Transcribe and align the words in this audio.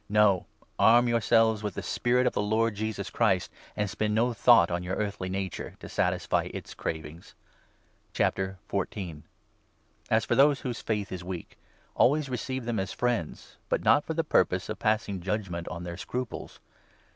No! 0.09 0.47
14 0.79 0.93
Arm 0.93 1.07
yourselves 1.09 1.61
with 1.61 1.75
the 1.75 1.83
spirit 1.83 2.25
of 2.25 2.33
the 2.33 2.41
Lord 2.41 2.73
Jesus 2.73 3.11
Christ, 3.11 3.51
and 3.75 3.87
spend 3.87 4.15
no 4.15 4.33
thought 4.33 4.71
on 4.71 4.81
your 4.81 4.95
earthly 4.95 5.29
nature, 5.29 5.75
to 5.79 5.87
satisfy 5.87 6.45
its 6.51 6.73
cravings. 6.73 7.35
As 8.19 8.33
for 8.65 8.87
those 10.33 10.61
whose 10.61 10.81
faith 10.81 11.11
is 11.11 11.23
weak, 11.23 11.55
always 11.93 12.29
receive 12.29 12.63
i 12.63 12.65
Consideration 12.65 12.77
them 12.77 12.79
as 12.79 12.93
friends, 12.93 13.57
but 13.69 13.83
not 13.83 14.03
for 14.03 14.15
the 14.15 14.23
purpose 14.23 14.69
of 14.69 14.79
pass 14.79 15.05
tor 15.05 15.11
the 15.11 15.11
ing 15.17 15.21
judgement 15.21 15.67
on 15.67 15.83
their 15.83 15.97
scruples. 15.97 16.59